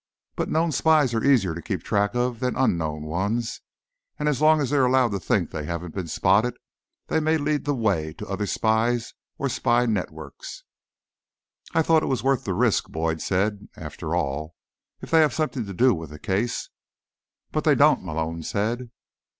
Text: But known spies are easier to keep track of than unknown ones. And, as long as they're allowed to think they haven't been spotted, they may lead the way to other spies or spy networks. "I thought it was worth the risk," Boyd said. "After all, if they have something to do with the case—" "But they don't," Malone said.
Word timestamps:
But 0.35 0.49
known 0.49 0.71
spies 0.71 1.13
are 1.13 1.23
easier 1.23 1.53
to 1.53 1.61
keep 1.61 1.83
track 1.83 2.15
of 2.15 2.39
than 2.39 2.55
unknown 2.55 3.03
ones. 3.03 3.61
And, 4.17 4.27
as 4.27 4.41
long 4.41 4.59
as 4.59 4.71
they're 4.71 4.87
allowed 4.87 5.11
to 5.11 5.19
think 5.19 5.51
they 5.51 5.65
haven't 5.65 5.93
been 5.93 6.07
spotted, 6.07 6.55
they 7.05 7.19
may 7.19 7.37
lead 7.37 7.65
the 7.65 7.75
way 7.75 8.11
to 8.13 8.25
other 8.27 8.47
spies 8.47 9.13
or 9.37 9.47
spy 9.47 9.85
networks. 9.85 10.63
"I 11.75 11.83
thought 11.83 12.01
it 12.01 12.07
was 12.09 12.23
worth 12.23 12.45
the 12.45 12.55
risk," 12.55 12.89
Boyd 12.89 13.21
said. 13.21 13.67
"After 13.77 14.15
all, 14.15 14.55
if 15.01 15.11
they 15.11 15.19
have 15.19 15.35
something 15.35 15.67
to 15.67 15.73
do 15.75 15.93
with 15.93 16.09
the 16.09 16.17
case—" 16.17 16.69
"But 17.51 17.63
they 17.63 17.75
don't," 17.75 18.03
Malone 18.03 18.41
said. 18.41 18.89